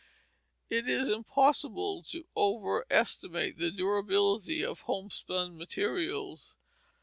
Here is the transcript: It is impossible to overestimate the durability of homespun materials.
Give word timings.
It 0.67 0.89
is 0.89 1.07
impossible 1.09 2.01
to 2.09 2.25
overestimate 2.35 3.59
the 3.59 3.69
durability 3.69 4.65
of 4.65 4.81
homespun 4.81 5.55
materials. 5.55 6.55